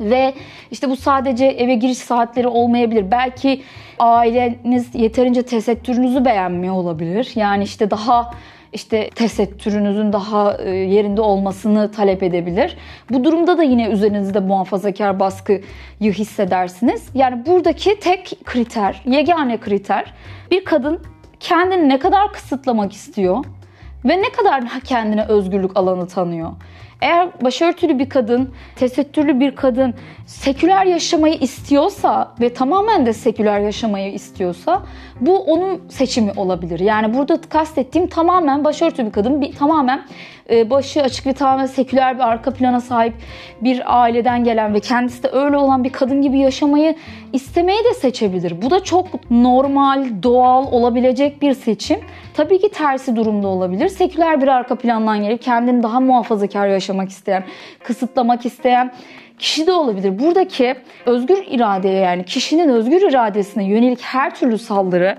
Ve 0.00 0.34
işte 0.70 0.90
bu 0.90 0.96
sadece 0.96 1.46
eve 1.46 1.74
giriş 1.74 1.98
saatleri 1.98 2.48
olmayabilir. 2.48 3.10
Belki 3.10 3.62
aileniz 3.98 4.94
yeterince 4.94 5.42
tesettürünüzü 5.42 6.24
beğenmiyor 6.24 6.74
olabilir. 6.74 7.32
Yani 7.34 7.64
işte 7.64 7.90
daha 7.90 8.30
işte 8.74 9.10
tesettürünüzün 9.10 10.12
daha 10.12 10.56
e, 10.56 10.70
yerinde 10.70 11.20
olmasını 11.20 11.92
talep 11.92 12.22
edebilir. 12.22 12.76
Bu 13.10 13.24
durumda 13.24 13.58
da 13.58 13.62
yine 13.62 13.88
üzerinizde 13.88 14.40
muhafazakar 14.40 15.20
baskıyı 15.20 15.62
hissedersiniz. 16.00 17.08
Yani 17.14 17.46
buradaki 17.46 18.00
tek 18.00 18.38
kriter, 18.44 19.02
yegane 19.06 19.60
kriter 19.60 20.12
bir 20.50 20.64
kadın 20.64 21.00
kendini 21.40 21.88
ne 21.88 21.98
kadar 21.98 22.32
kısıtlamak 22.32 22.92
istiyor 22.92 23.44
ve 24.04 24.22
ne 24.22 24.32
kadar 24.32 24.80
kendine 24.84 25.24
özgürlük 25.24 25.76
alanı 25.76 26.06
tanıyor. 26.06 26.50
Eğer 27.00 27.28
başörtülü 27.44 27.98
bir 27.98 28.08
kadın, 28.08 28.50
tesettürlü 28.76 29.40
bir 29.40 29.56
kadın 29.56 29.94
seküler 30.26 30.86
yaşamayı 30.86 31.34
istiyorsa 31.34 32.34
ve 32.40 32.54
tamamen 32.54 33.06
de 33.06 33.12
seküler 33.12 33.60
yaşamayı 33.60 34.12
istiyorsa 34.12 34.82
bu 35.20 35.38
onun 35.38 35.88
seçimi 35.88 36.32
olabilir. 36.36 36.80
Yani 36.80 37.14
burada 37.14 37.40
kastettiğim 37.40 38.06
tamamen 38.06 38.64
başörtülü 38.64 39.06
bir 39.06 39.12
kadın, 39.12 39.40
bir, 39.40 39.52
tamamen 39.52 40.06
e, 40.50 40.70
başı 40.70 41.02
açık 41.02 41.26
ve 41.26 41.32
tamamen 41.32 41.66
seküler 41.66 42.14
bir 42.14 42.28
arka 42.28 42.50
plana 42.50 42.80
sahip 42.80 43.14
bir 43.60 44.02
aileden 44.02 44.44
gelen 44.44 44.74
ve 44.74 44.80
kendisi 44.80 45.22
de 45.22 45.28
öyle 45.32 45.56
olan 45.56 45.84
bir 45.84 45.90
kadın 45.90 46.22
gibi 46.22 46.38
yaşamayı 46.38 46.94
istemeyi 47.32 47.84
de 47.84 47.94
seçebilir. 47.94 48.62
Bu 48.62 48.70
da 48.70 48.84
çok 48.84 49.30
normal, 49.30 50.06
doğal 50.22 50.72
olabilecek 50.72 51.42
bir 51.42 51.54
seçim. 51.54 52.00
Tabii 52.34 52.60
ki 52.60 52.68
tersi 52.68 53.16
durumda 53.16 53.48
olabilir. 53.48 53.88
Seküler 53.88 54.42
bir 54.42 54.48
arka 54.48 54.74
plandan 54.74 55.22
gelip 55.22 55.42
kendini 55.42 55.82
daha 55.82 56.00
muhafazakar 56.00 56.68
yaşamak 56.84 57.10
isteyen, 57.10 57.44
kısıtlamak 57.82 58.46
isteyen 58.46 58.94
kişi 59.44 59.66
de 59.66 59.72
olabilir. 59.72 60.18
Buradaki 60.18 60.74
özgür 61.06 61.44
iradeye 61.50 62.00
yani 62.00 62.24
kişinin 62.24 62.68
özgür 62.68 63.10
iradesine 63.10 63.64
yönelik 63.64 64.02
her 64.02 64.34
türlü 64.34 64.58
saldırı 64.58 65.18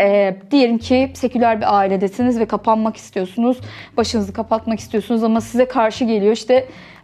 e, 0.00 0.36
diyelim 0.50 0.78
ki 0.78 1.10
seküler 1.14 1.60
bir 1.60 1.78
ailedesiniz 1.78 2.40
ve 2.40 2.46
kapanmak 2.46 2.96
istiyorsunuz. 2.96 3.58
Başınızı 3.96 4.32
kapatmak 4.32 4.80
istiyorsunuz 4.80 5.24
ama 5.24 5.40
size 5.40 5.64
karşı 5.64 6.04
geliyor 6.04 6.32
işte 6.32 6.54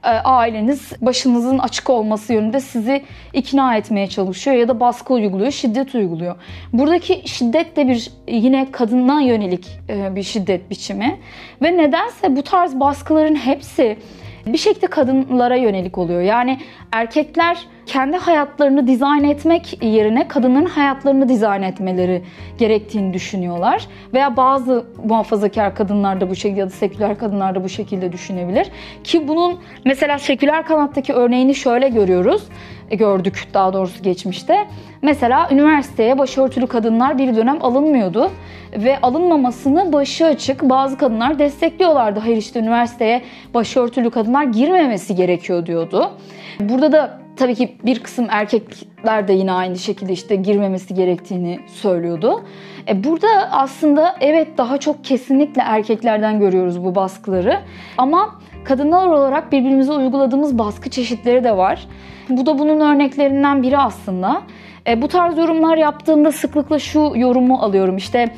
e, 0.04 0.08
aileniz 0.08 0.92
başınızın 1.00 1.58
açık 1.58 1.90
olması 1.90 2.32
yönünde 2.32 2.60
sizi 2.60 3.04
ikna 3.32 3.76
etmeye 3.76 4.06
çalışıyor 4.06 4.56
ya 4.56 4.68
da 4.68 4.80
baskı 4.80 5.14
uyguluyor, 5.14 5.50
şiddet 5.50 5.94
uyguluyor. 5.94 6.36
Buradaki 6.72 7.28
şiddet 7.28 7.76
de 7.76 7.88
bir 7.88 8.10
yine 8.28 8.70
kadına 8.72 9.20
yönelik 9.20 9.66
e, 9.88 10.16
bir 10.16 10.22
şiddet 10.22 10.70
biçimi 10.70 11.20
ve 11.62 11.76
nedense 11.76 12.36
bu 12.36 12.42
tarz 12.42 12.80
baskıların 12.80 13.34
hepsi 13.34 13.96
bir 14.46 14.58
şekilde 14.58 14.86
kadınlara 14.86 15.56
yönelik 15.56 15.98
oluyor. 15.98 16.20
Yani 16.20 16.60
erkekler 16.92 17.66
kendi 17.86 18.16
hayatlarını 18.16 18.86
dizayn 18.86 19.24
etmek 19.24 19.82
yerine 19.82 20.28
kadınların 20.28 20.66
hayatlarını 20.66 21.28
dizayn 21.28 21.62
etmeleri 21.62 22.22
gerektiğini 22.58 23.14
düşünüyorlar. 23.14 23.86
Veya 24.14 24.36
bazı 24.36 24.86
muhafazakar 25.04 25.74
kadınlar 25.74 26.20
da 26.20 26.30
bu 26.30 26.34
şekilde 26.34 26.60
ya 26.60 26.66
da 26.66 26.70
seküler 26.70 27.18
kadınlar 27.18 27.54
da 27.54 27.64
bu 27.64 27.68
şekilde 27.68 28.12
düşünebilir. 28.12 28.66
Ki 29.04 29.28
bunun 29.28 29.58
mesela 29.84 30.18
seküler 30.18 30.66
kanattaki 30.66 31.12
örneğini 31.12 31.54
şöyle 31.54 31.88
görüyoruz. 31.88 32.42
E, 32.90 32.96
gördük 32.96 33.48
daha 33.54 33.72
doğrusu 33.72 34.02
geçmişte. 34.02 34.66
Mesela 35.02 35.48
üniversiteye 35.50 36.18
başörtülü 36.18 36.66
kadınlar 36.66 37.18
bir 37.18 37.36
dönem 37.36 37.64
alınmıyordu 37.64 38.30
ve 38.76 39.00
alınmamasını 39.00 39.92
başı 39.92 40.26
açık 40.26 40.62
bazı 40.62 40.98
kadınlar 40.98 41.38
destekliyorlardı. 41.38 42.20
Hayır 42.20 42.36
işte 42.36 42.60
üniversiteye 42.60 43.22
başörtülü 43.54 44.10
kadınlar 44.10 44.44
girmemesi 44.44 45.14
gerekiyor 45.14 45.66
diyordu. 45.66 46.10
Burada 46.60 46.92
da 46.92 47.25
tabii 47.36 47.54
ki 47.54 47.76
bir 47.84 48.02
kısım 48.02 48.26
erkekler 48.30 49.28
de 49.28 49.32
yine 49.32 49.52
aynı 49.52 49.78
şekilde 49.78 50.12
işte 50.12 50.36
girmemesi 50.36 50.94
gerektiğini 50.94 51.60
söylüyordu. 51.66 52.42
E 52.88 53.04
burada 53.04 53.28
aslında 53.50 54.16
evet 54.20 54.58
daha 54.58 54.78
çok 54.78 55.04
kesinlikle 55.04 55.62
erkeklerden 55.62 56.40
görüyoruz 56.40 56.84
bu 56.84 56.94
baskıları. 56.94 57.60
Ama 57.98 58.34
kadınlar 58.64 59.06
olarak 59.06 59.52
birbirimize 59.52 59.92
uyguladığımız 59.92 60.58
baskı 60.58 60.90
çeşitleri 60.90 61.44
de 61.44 61.56
var. 61.56 61.86
Bu 62.28 62.46
da 62.46 62.58
bunun 62.58 62.80
örneklerinden 62.80 63.62
biri 63.62 63.78
aslında. 63.78 64.42
E, 64.86 65.02
bu 65.02 65.08
tarz 65.08 65.38
yorumlar 65.38 65.76
yaptığımda 65.76 66.32
sıklıkla 66.32 66.78
şu 66.78 67.12
yorumu 67.14 67.58
alıyorum. 67.58 67.96
İşte 67.96 68.28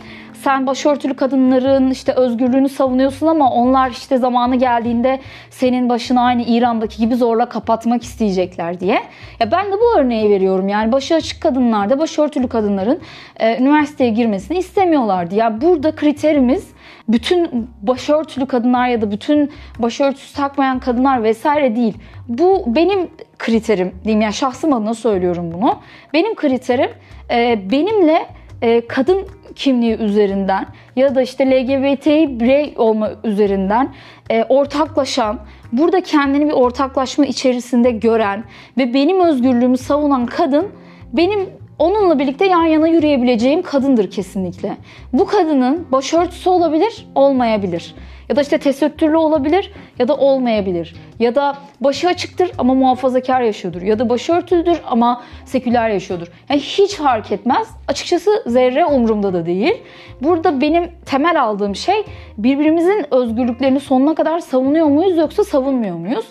sen 0.43 0.67
başörtülü 0.67 1.15
kadınların 1.15 1.91
işte 1.91 2.13
özgürlüğünü 2.13 2.69
savunuyorsun 2.69 3.27
ama 3.27 3.51
onlar 3.51 3.91
işte 3.91 4.17
zamanı 4.17 4.57
geldiğinde 4.57 5.21
senin 5.51 5.89
başını 5.89 6.21
aynı 6.21 6.43
İran'daki 6.43 6.99
gibi 6.99 7.15
zorla 7.15 7.49
kapatmak 7.49 8.03
isteyecekler 8.03 8.81
diye. 8.81 9.03
Ya 9.41 9.51
ben 9.51 9.67
de 9.67 9.73
bu 9.73 9.99
örneği 9.99 10.31
veriyorum. 10.31 10.69
Yani 10.69 10.93
başı 10.93 11.15
açık 11.15 11.41
kadınlar 11.41 11.91
da 11.91 11.99
başörtülü 11.99 12.49
kadınların 12.49 13.01
e, 13.37 13.59
üniversiteye 13.63 14.11
girmesini 14.11 14.59
istemiyorlardı. 14.59 15.35
Ya 15.35 15.61
burada 15.61 15.95
kriterimiz 15.95 16.69
bütün 17.09 17.69
başörtülü 17.83 18.47
kadınlar 18.47 18.89
ya 18.89 19.03
da 19.03 19.11
bütün 19.11 19.51
başörtüsü 19.79 20.35
takmayan 20.35 20.81
kadınlar 20.81 21.23
vesaire 21.23 21.77
değil. 21.77 21.95
Bu 22.29 22.65
benim 22.67 23.09
kriterim 23.39 23.95
diyeyim 24.05 24.21
ya 24.21 24.33
şahsım 24.33 24.73
adına 24.73 24.95
söylüyorum 24.95 25.53
bunu. 25.53 25.79
Benim 26.15 26.35
kriterim 26.35 26.91
e, 27.31 27.71
benimle 27.71 28.27
e, 28.63 28.87
kadın 28.87 29.27
kimliği 29.55 29.97
üzerinden 29.97 30.67
ya 30.97 31.15
da 31.15 31.23
işte 31.23 31.51
LGBTİ 31.51 32.41
birey 32.41 32.75
olma 32.77 33.11
üzerinden 33.25 33.95
e, 34.31 34.45
ortaklaşan, 34.45 35.41
burada 35.73 36.01
kendini 36.01 36.47
bir 36.47 36.53
ortaklaşma 36.53 37.27
içerisinde 37.27 37.91
gören 37.91 38.45
ve 38.79 38.95
benim 38.95 39.21
özgürlüğümü 39.21 39.77
savunan 39.77 40.27
kadın 40.27 40.69
benim 41.13 41.51
onunla 41.79 42.19
birlikte 42.19 42.47
yan 42.47 42.65
yana 42.65 42.89
yürüyebileceğim 42.89 43.63
kadındır 43.63 44.11
kesinlikle. 44.11 44.77
Bu 45.13 45.27
kadının 45.27 45.87
başörtüsü 45.93 46.51
olabilir, 46.51 47.07
olmayabilir. 47.15 47.95
Ya 48.29 48.37
da 48.37 48.41
işte 48.41 48.59
tesettürlü 48.59 49.17
olabilir 49.17 49.73
ya 49.99 50.09
da 50.09 50.17
olmayabilir. 50.17 50.95
Ya 51.19 51.35
da 51.35 51.57
başı 51.81 52.09
açıktır 52.09 52.51
ama 52.59 52.75
muhafazakar 52.75 53.41
yaşıyordur. 53.41 53.83
Ya 53.83 53.99
da 53.99 54.09
başı 54.09 54.33
örtülüdür 54.33 54.81
ama 54.87 55.23
seküler 55.45 55.89
yaşıyordur. 55.91 56.27
Yani 56.49 56.61
hiç 56.61 56.95
fark 56.95 57.33
etmez. 57.33 57.69
Açıkçası 57.89 58.43
zerre 58.47 58.87
umurumda 58.87 59.33
da 59.33 59.47
değil. 59.47 59.83
Burada 60.23 60.61
benim 60.61 60.91
temel 61.07 61.43
aldığım 61.43 61.77
şey 61.77 62.05
birbirimizin 62.39 63.07
özgürlüklerini 63.15 63.81
sonuna 63.81 64.15
kadar 64.15 64.39
savunuyor 64.39 64.87
muyuz 64.87 65.17
yoksa 65.17 65.45
savunmuyor 65.45 65.97
muyuz? 65.97 66.27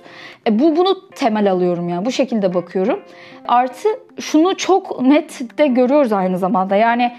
E 0.48 0.60
bu 0.60 0.78
bunu 0.78 1.10
temel 1.16 1.52
alıyorum 1.52 1.90
yani 1.90 2.06
bu 2.06 2.12
şekilde 2.12 2.54
bakıyorum. 2.54 3.00
Artı 3.48 3.90
şunu 4.20 4.58
çok 4.58 5.02
net 5.02 5.58
de 5.58 5.68
görüyoruz 5.68 6.14
aynı 6.14 6.38
zamanda. 6.38 6.76
Yani 6.76 7.12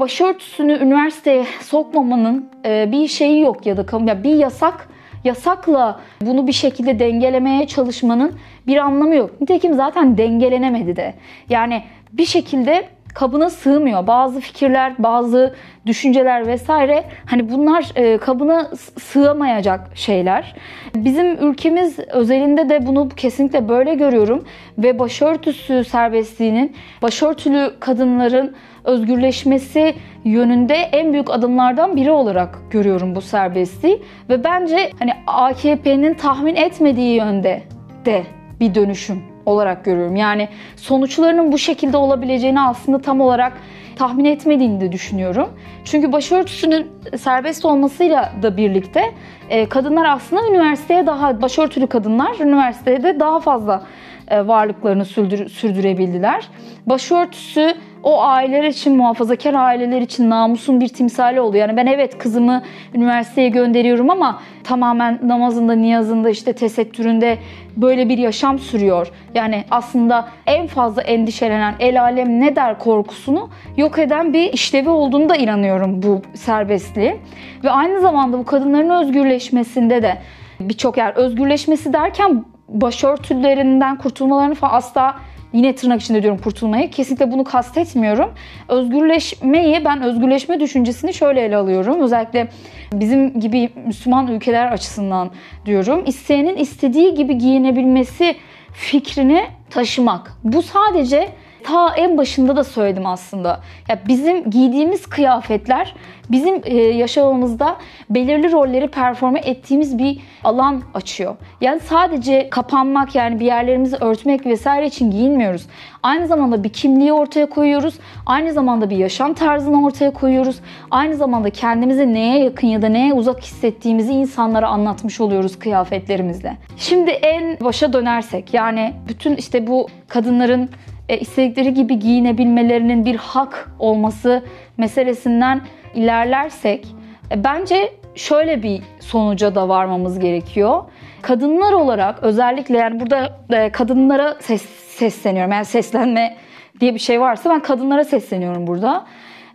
başörtüsünü 0.00 0.72
üniversiteye 0.72 1.46
sokmamanın 1.60 2.48
e, 2.64 2.92
bir 2.92 3.08
şeyi 3.08 3.40
yok 3.40 3.66
ya 3.66 3.76
da 3.76 4.24
bir 4.24 4.34
yasak 4.34 4.88
yasakla 5.24 6.00
bunu 6.20 6.46
bir 6.46 6.52
şekilde 6.52 6.98
dengelemeye 6.98 7.66
çalışmanın 7.66 8.38
bir 8.66 8.76
anlamı 8.76 9.14
yok. 9.14 9.40
Nitekim 9.40 9.74
zaten 9.74 10.18
dengelenemedi 10.18 10.96
de. 10.96 11.14
Yani 11.48 11.82
bir 12.12 12.26
şekilde 12.26 12.88
kabına 13.14 13.50
sığmıyor. 13.50 14.06
Bazı 14.06 14.40
fikirler, 14.40 14.94
bazı 14.98 15.54
düşünceler 15.86 16.46
vesaire 16.46 17.04
hani 17.26 17.50
bunlar 17.50 17.92
e, 17.94 18.18
kabına 18.18 18.70
sığamayacak 19.00 19.80
şeyler. 19.94 20.56
Bizim 20.94 21.50
ülkemiz 21.50 21.98
özelinde 21.98 22.68
de 22.68 22.86
bunu 22.86 23.08
kesinlikle 23.08 23.68
böyle 23.68 23.94
görüyorum 23.94 24.44
ve 24.78 24.98
başörtüsü 24.98 25.84
serbestliğinin 25.84 26.76
başörtülü 27.02 27.72
kadınların 27.80 28.54
özgürleşmesi 28.84 29.94
yönünde 30.24 30.74
en 30.74 31.12
büyük 31.12 31.30
adımlardan 31.30 31.96
biri 31.96 32.10
olarak 32.10 32.58
görüyorum 32.70 33.14
bu 33.14 33.20
serbestliği 33.20 34.02
ve 34.28 34.44
bence 34.44 34.90
hani 34.98 35.12
AKP'nin 35.26 36.14
tahmin 36.14 36.56
etmediği 36.56 37.16
yönde 37.16 37.62
de 38.04 38.22
bir 38.60 38.74
dönüşüm 38.74 39.33
olarak 39.46 39.84
görüyorum. 39.84 40.16
Yani 40.16 40.48
sonuçlarının 40.76 41.52
bu 41.52 41.58
şekilde 41.58 41.96
olabileceğini 41.96 42.60
aslında 42.60 42.98
tam 42.98 43.20
olarak 43.20 43.52
tahmin 43.96 44.24
etmediğini 44.24 44.80
de 44.80 44.92
düşünüyorum. 44.92 45.48
Çünkü 45.84 46.12
başörtüsünün 46.12 46.86
serbest 47.16 47.64
olmasıyla 47.64 48.32
da 48.42 48.56
birlikte 48.56 49.14
e, 49.50 49.68
kadınlar 49.68 50.04
aslında 50.04 50.48
üniversiteye 50.48 51.06
daha 51.06 51.42
başörtülü 51.42 51.86
kadınlar 51.86 52.40
üniversitede 52.40 53.20
daha 53.20 53.40
fazla 53.40 53.82
e, 54.28 54.46
varlıklarını 54.46 55.04
sürdür, 55.04 55.48
sürdürebildiler. 55.48 56.48
Başörtüsü 56.86 57.74
o 58.04 58.22
aileler 58.22 58.64
için, 58.64 58.96
muhafazakar 58.96 59.54
aileler 59.54 60.00
için 60.00 60.30
namusun 60.30 60.80
bir 60.80 60.88
timsali 60.88 61.40
oluyor. 61.40 61.68
Yani 61.68 61.76
ben 61.76 61.86
evet 61.86 62.18
kızımı 62.18 62.62
üniversiteye 62.94 63.48
gönderiyorum 63.48 64.10
ama 64.10 64.40
tamamen 64.64 65.18
namazında, 65.22 65.72
niyazında, 65.72 66.30
işte 66.30 66.52
tesettüründe 66.52 67.38
böyle 67.76 68.08
bir 68.08 68.18
yaşam 68.18 68.58
sürüyor. 68.58 69.10
Yani 69.34 69.64
aslında 69.70 70.28
en 70.46 70.66
fazla 70.66 71.02
endişelenen 71.02 71.74
el 71.80 72.02
alem 72.02 72.40
ne 72.40 72.56
der 72.56 72.78
korkusunu 72.78 73.50
yok 73.76 73.98
eden 73.98 74.32
bir 74.32 74.52
işlevi 74.52 74.88
olduğunu 74.88 75.28
da 75.28 75.36
inanıyorum 75.36 76.02
bu 76.02 76.22
serbestliği. 76.34 77.16
Ve 77.64 77.70
aynı 77.70 78.00
zamanda 78.00 78.38
bu 78.38 78.44
kadınların 78.44 78.90
özgürleşmesinde 78.90 80.02
de 80.02 80.18
birçok 80.60 80.96
yer 80.96 81.12
özgürleşmesi 81.12 81.92
derken 81.92 82.44
başörtülerinden 82.68 83.98
kurtulmalarını 83.98 84.54
falan 84.54 84.74
asla 84.74 85.16
yine 85.54 85.74
tırnak 85.74 86.00
içinde 86.00 86.22
diyorum 86.22 86.40
kurtulmayı. 86.40 86.90
Kesinlikle 86.90 87.32
bunu 87.32 87.44
kastetmiyorum. 87.44 88.32
Özgürleşmeyi 88.68 89.84
ben 89.84 90.02
özgürleşme 90.02 90.60
düşüncesini 90.60 91.14
şöyle 91.14 91.40
ele 91.40 91.56
alıyorum. 91.56 92.00
Özellikle 92.00 92.48
bizim 92.92 93.40
gibi 93.40 93.68
Müslüman 93.86 94.26
ülkeler 94.26 94.72
açısından 94.72 95.30
diyorum. 95.66 96.02
İsteyenin 96.06 96.56
istediği 96.56 97.14
gibi 97.14 97.38
giyinebilmesi 97.38 98.36
fikrini 98.72 99.44
taşımak. 99.70 100.32
Bu 100.44 100.62
sadece 100.62 101.28
ta 101.64 101.94
en 101.96 102.18
başında 102.18 102.56
da 102.56 102.64
söyledim 102.64 103.06
aslında. 103.06 103.60
Ya 103.88 103.98
bizim 104.08 104.50
giydiğimiz 104.50 105.06
kıyafetler 105.06 105.94
bizim 106.30 106.60
e, 106.64 106.76
yaşamımızda 106.76 107.76
belirli 108.10 108.52
rolleri 108.52 108.88
performe 108.88 109.40
ettiğimiz 109.40 109.98
bir 109.98 110.20
alan 110.44 110.82
açıyor. 110.94 111.36
Yani 111.60 111.80
sadece 111.80 112.50
kapanmak 112.50 113.14
yani 113.14 113.40
bir 113.40 113.44
yerlerimizi 113.44 113.96
örtmek 113.96 114.46
vesaire 114.46 114.86
için 114.86 115.10
giyinmiyoruz. 115.10 115.66
Aynı 116.02 116.26
zamanda 116.26 116.64
bir 116.64 116.68
kimliği 116.68 117.12
ortaya 117.12 117.46
koyuyoruz. 117.46 117.94
Aynı 118.26 118.52
zamanda 118.52 118.90
bir 118.90 118.96
yaşam 118.96 119.34
tarzını 119.34 119.84
ortaya 119.84 120.10
koyuyoruz. 120.10 120.60
Aynı 120.90 121.16
zamanda 121.16 121.50
kendimizi 121.50 122.14
neye 122.14 122.44
yakın 122.44 122.66
ya 122.66 122.82
da 122.82 122.88
neye 122.88 123.12
uzak 123.12 123.42
hissettiğimizi 123.42 124.12
insanlara 124.12 124.68
anlatmış 124.68 125.20
oluyoruz 125.20 125.58
kıyafetlerimizle. 125.58 126.56
Şimdi 126.76 127.10
en 127.10 127.60
başa 127.60 127.92
dönersek 127.92 128.54
yani 128.54 128.94
bütün 129.08 129.36
işte 129.36 129.66
bu 129.66 129.88
kadınların 130.08 130.70
e, 131.08 131.18
istedikleri 131.18 131.74
gibi 131.74 131.98
giyinebilmelerinin 131.98 133.04
bir 133.04 133.16
hak 133.16 133.70
olması 133.78 134.42
meselesinden 134.76 135.60
ilerlersek 135.94 136.86
e, 137.30 137.44
bence 137.44 137.92
şöyle 138.14 138.62
bir 138.62 138.82
sonuca 139.00 139.54
da 139.54 139.68
varmamız 139.68 140.18
gerekiyor. 140.18 140.82
Kadınlar 141.22 141.72
olarak 141.72 142.22
özellikle 142.22 142.78
yani 142.78 143.00
burada 143.00 143.38
e, 143.50 143.72
kadınlara 143.72 144.36
ses, 144.40 144.62
sesleniyorum. 144.88 145.52
Yani 145.52 145.64
seslenme 145.64 146.36
diye 146.80 146.94
bir 146.94 146.98
şey 146.98 147.20
varsa 147.20 147.50
ben 147.50 147.60
kadınlara 147.60 148.04
sesleniyorum 148.04 148.66
burada. 148.66 149.04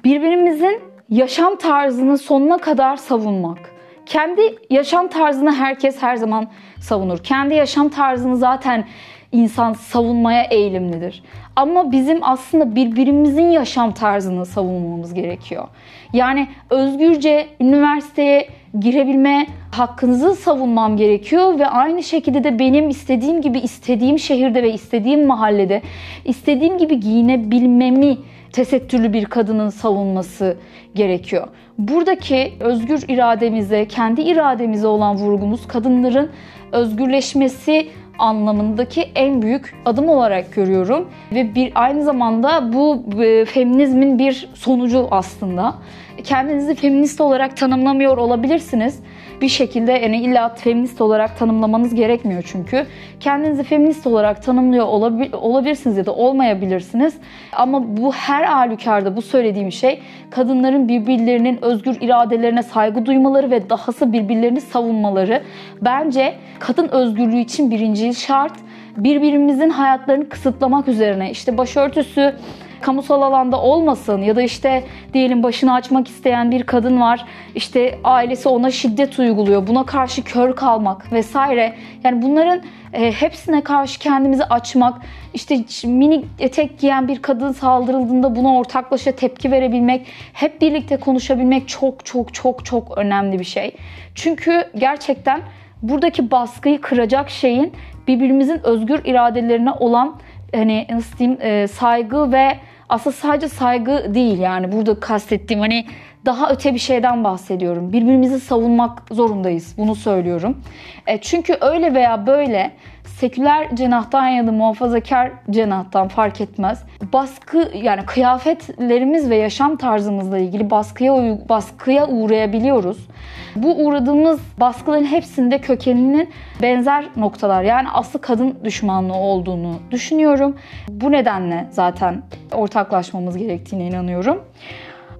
Birbirimizin 0.04 0.82
yaşam 1.10 1.56
tarzını 1.56 2.18
sonuna 2.18 2.58
kadar 2.58 2.98
savunmak. 2.98 3.58
Kendi 4.06 4.42
yaşam 4.70 5.08
tarzını 5.08 5.56
herkes 5.56 6.02
her 6.02 6.16
zaman 6.16 6.48
savunur. 6.80 7.18
Kendi 7.18 7.56
yaşam 7.56 7.90
tarzını 7.90 8.38
zaten 8.38 8.86
insan 9.32 9.74
savunmaya 9.74 10.44
eğilimlidir. 10.44 11.24
Ama 11.60 11.92
bizim 11.92 12.20
aslında 12.22 12.76
birbirimizin 12.76 13.52
yaşam 13.52 13.94
tarzını 13.94 14.46
savunmamız 14.46 15.14
gerekiyor. 15.14 15.68
Yani 16.14 16.48
özgürce 16.70 17.48
üniversiteye 17.60 18.48
girebilme 18.80 19.48
hakkınızı 19.72 20.36
savunmam 20.36 20.98
gerekiyor 20.98 21.60
ve 21.60 21.68
aynı 21.68 22.04
şekilde 22.04 22.44
de 22.44 22.60
benim 22.60 22.90
istediğim 22.90 23.42
gibi 23.42 23.60
istediğim 23.60 24.20
şehirde 24.20 24.64
ve 24.64 24.74
istediğim 24.74 25.28
mahallede 25.28 25.82
istediğim 26.26 26.78
gibi 26.78 27.00
giyinebilmemi 27.00 28.18
tesettürlü 28.54 29.14
bir 29.14 29.26
kadının 29.26 29.70
savunması 29.70 30.58
gerekiyor. 30.96 31.48
Buradaki 31.78 32.54
özgür 32.60 33.04
irademize, 33.08 33.88
kendi 33.88 34.22
irademize 34.22 34.88
olan 34.88 35.16
vurgumuz 35.16 35.68
kadınların 35.68 36.30
özgürleşmesi 36.72 37.88
anlamındaki 38.20 39.02
en 39.16 39.42
büyük 39.42 39.76
adım 39.86 40.10
olarak 40.10 40.54
görüyorum 40.54 41.10
ve 41.32 41.56
bir 41.56 41.72
aynı 41.76 42.04
zamanda 42.04 42.74
bu 42.74 43.04
e, 43.24 43.46
feminizmin 43.46 44.20
bir 44.20 44.50
sonucu 44.54 45.08
aslında. 45.12 45.76
Kendinizi 46.24 46.76
feminist 46.76 47.22
olarak 47.22 47.58
tanımlamıyor 47.58 48.18
olabilirsiniz 48.18 49.00
bir 49.42 49.50
şekilde 49.50 49.92
yani 49.92 50.18
illa 50.22 50.50
feminist 50.50 51.02
olarak 51.02 51.38
tanımlamanız 51.40 51.96
gerekmiyor 51.96 52.44
çünkü. 52.48 52.86
Kendinizi 53.20 53.64
feminist 53.64 54.08
olarak 54.08 54.44
tanımlıyor 54.44 54.86
olabil, 54.86 55.34
olabilirsiniz 55.34 55.98
ya 55.98 56.06
da 56.06 56.14
olmayabilirsiniz. 56.14 57.18
Ama 57.54 57.98
bu 57.98 58.14
her 58.14 58.44
halükarda 58.44 59.16
bu 59.16 59.22
söylediğim 59.22 59.72
şey 59.72 60.02
kadınların 60.30 60.88
birbirlerinin 60.88 61.60
özgür 61.62 61.98
iradelerine 62.02 62.64
saygı 62.64 63.06
duymaları 63.06 63.52
ve 63.52 63.70
dahası 63.70 64.14
birbirlerini 64.14 64.62
savunmaları. 64.62 65.44
Bence 65.82 66.36
kadın 66.60 66.88
özgürlüğü 66.88 67.40
için 67.40 67.72
birinci 67.72 68.16
şart 68.16 68.54
birbirimizin 68.98 69.70
hayatlarını 69.70 70.30
kısıtlamak 70.30 70.88
üzerine 70.88 71.32
işte 71.32 71.58
başörtüsü 71.58 72.34
kamusal 72.82 73.22
alanda 73.22 73.62
olmasın 73.62 74.22
ya 74.22 74.36
da 74.36 74.42
işte 74.42 74.84
diyelim 75.14 75.44
başını 75.44 75.74
açmak 75.74 76.08
isteyen 76.08 76.52
bir 76.52 76.64
kadın 76.64 77.02
var. 77.02 77.26
işte 77.56 78.00
ailesi 78.04 78.50
ona 78.50 78.72
şiddet 78.72 79.20
uyguluyor. 79.20 79.68
Buna 79.68 79.86
karşı 79.86 80.24
kör 80.24 80.56
kalmak 80.56 81.12
vesaire. 81.14 81.76
Yani 82.04 82.22
bunların 82.22 82.62
e, 82.94 83.12
hepsine 83.12 83.62
karşı 83.62 84.00
kendimizi 84.00 84.44
açmak, 84.44 85.02
işte 85.34 85.64
mini 85.84 86.26
etek 86.40 86.80
giyen 86.80 87.08
bir 87.08 87.22
kadın 87.22 87.52
saldırıldığında 87.52 88.36
buna 88.36 88.56
ortaklaşa 88.56 89.12
tepki 89.12 89.52
verebilmek, 89.52 90.08
hep 90.34 90.62
birlikte 90.62 90.98
konuşabilmek 90.98 91.68
çok 91.68 92.06
çok 92.06 92.34
çok 92.34 92.66
çok 92.66 92.98
önemli 92.98 93.40
bir 93.40 93.44
şey. 93.44 93.76
Çünkü 94.16 94.64
gerçekten 94.76 95.42
buradaki 95.82 96.32
baskıyı 96.32 96.82
kıracak 96.82 97.30
şeyin 97.30 97.74
birbirimizin 98.08 98.62
özgür 98.64 99.02
iradelerine 99.06 99.72
olan 99.72 100.16
hani 100.56 100.88
nasıl 100.92 101.18
diyeyim 101.18 101.42
e, 101.42 101.68
saygı 101.68 102.32
ve 102.32 102.58
aslında 102.90 103.16
sadece 103.16 103.48
saygı 103.48 104.14
değil 104.14 104.40
yani 104.40 104.72
burada 104.72 105.00
kastettiğim 105.00 105.62
hani 105.62 105.86
daha 106.26 106.52
öte 106.52 106.74
bir 106.74 106.80
şeyden 106.80 107.24
bahsediyorum. 107.24 107.94
Birbirimizi 107.94 108.40
savunmak 108.40 109.04
zorundayız. 109.12 109.74
Bunu 109.78 109.96
söylüyorum. 109.96 110.62
E, 111.08 111.22
çünkü 111.22 111.58
öyle 111.62 111.94
veya 111.94 112.28
böyle 112.28 112.72
seküler 113.20 113.76
cenahtan 113.76 114.28
ya 114.28 114.48
da 114.48 114.52
muhafazakar 114.52 115.32
cenahtan 115.50 116.08
fark 116.08 116.42
etmez. 116.42 116.84
Baskı 117.14 117.72
yani 117.76 118.06
kıyafetlerimiz 118.06 119.30
ve 119.30 119.36
yaşam 119.36 119.76
tarzımızla 119.76 120.38
ilgili 120.38 120.70
baskıya 120.70 121.40
baskıya 121.50 122.08
uğrayabiliyoruz. 122.08 123.08
Bu 123.56 123.86
uğradığımız 123.86 124.40
baskıların 124.60 125.06
hepsinde 125.06 125.62
kökeninin 125.62 126.30
benzer 126.62 127.06
noktalar 127.16 127.64
yani 127.64 127.90
aslı 127.90 128.22
kadın 128.22 128.58
düşmanlığı 128.64 129.16
olduğunu 129.16 129.76
düşünüyorum. 129.92 130.56
Bu 130.90 131.12
nedenle 131.12 131.68
zaten 131.72 132.24
ortaklaşmamız 132.54 133.38
gerektiğine 133.38 133.88
inanıyorum. 133.88 134.44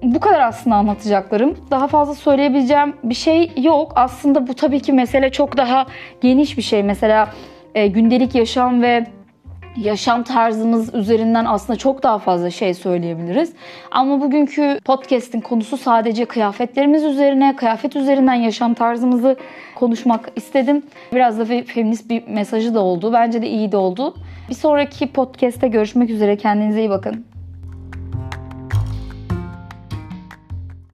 Bu 0.02 0.20
kadar 0.20 0.40
aslında 0.40 0.76
anlatacaklarım. 0.76 1.56
Daha 1.70 1.86
fazla 1.88 2.14
söyleyebileceğim 2.14 2.94
bir 3.04 3.14
şey 3.14 3.52
yok. 3.56 3.92
Aslında 3.96 4.48
bu 4.48 4.54
tabii 4.54 4.80
ki 4.80 4.92
mesele 4.92 5.30
çok 5.30 5.56
daha 5.56 5.86
geniş 6.20 6.56
bir 6.56 6.62
şey. 6.62 6.82
Mesela 6.82 7.28
e, 7.74 7.86
gündelik 7.86 8.34
yaşam 8.34 8.82
ve 8.82 9.06
yaşam 9.76 10.22
tarzımız 10.22 10.94
üzerinden 10.94 11.44
aslında 11.44 11.78
çok 11.78 12.02
daha 12.02 12.18
fazla 12.18 12.50
şey 12.50 12.74
söyleyebiliriz. 12.74 13.52
Ama 13.90 14.20
bugünkü 14.20 14.78
podcast'in 14.84 15.40
konusu 15.40 15.76
sadece 15.76 16.24
kıyafetlerimiz 16.24 17.04
üzerine, 17.04 17.56
kıyafet 17.56 17.96
üzerinden 17.96 18.34
yaşam 18.34 18.74
tarzımızı 18.74 19.36
konuşmak 19.74 20.32
istedim. 20.36 20.82
Biraz 21.12 21.38
da 21.38 21.44
feminist 21.44 22.10
bir 22.10 22.28
mesajı 22.28 22.74
da 22.74 22.80
oldu. 22.80 23.12
Bence 23.12 23.42
de 23.42 23.48
iyi 23.48 23.72
de 23.72 23.76
oldu. 23.76 24.14
Bir 24.48 24.54
sonraki 24.54 25.12
podcast'te 25.12 25.68
görüşmek 25.68 26.10
üzere. 26.10 26.36
Kendinize 26.36 26.80
iyi 26.80 26.90
bakın. 26.90 27.29